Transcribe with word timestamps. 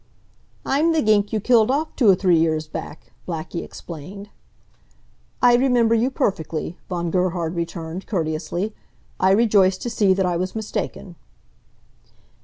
"I'm 0.65 0.95
th' 0.95 1.05
gink 1.05 1.31
you 1.31 1.39
killed 1.39 1.69
off 1.69 1.95
two 1.95 2.09
or 2.09 2.15
three 2.15 2.39
years 2.39 2.65
back," 2.65 3.11
Blackie 3.27 3.63
explained. 3.63 4.29
"I 5.43 5.53
remember 5.55 5.93
you 5.93 6.09
perfectly," 6.09 6.75
Von 6.89 7.11
Gerhard 7.11 7.53
returned, 7.53 8.07
courteously. 8.07 8.73
"I 9.19 9.29
rejoice 9.29 9.77
to 9.77 9.91
see 9.91 10.15
that 10.15 10.25
I 10.25 10.37
was 10.37 10.55
mistaken." 10.55 11.17